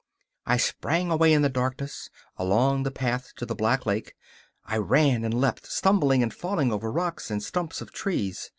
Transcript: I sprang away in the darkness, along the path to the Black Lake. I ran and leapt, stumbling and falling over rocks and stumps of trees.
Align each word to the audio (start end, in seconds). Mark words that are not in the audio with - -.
I 0.47 0.57
sprang 0.57 1.11
away 1.11 1.31
in 1.31 1.43
the 1.43 1.47
darkness, 1.47 2.09
along 2.35 2.81
the 2.81 2.89
path 2.89 3.33
to 3.35 3.45
the 3.45 3.53
Black 3.53 3.85
Lake. 3.85 4.15
I 4.65 4.77
ran 4.79 5.23
and 5.23 5.31
leapt, 5.31 5.67
stumbling 5.71 6.23
and 6.23 6.33
falling 6.33 6.71
over 6.73 6.91
rocks 6.91 7.29
and 7.29 7.43
stumps 7.43 7.81
of 7.81 7.93
trees. 7.93 8.49